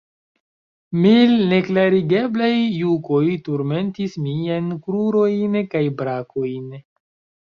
Mil 1.01 1.33
neklarigeblaj 1.51 2.49
jukoj 2.77 3.21
turmentis 3.49 4.17
miajn 4.27 4.71
krurojn 4.87 5.59
kaj 5.75 5.83
brakojn. 6.03 6.75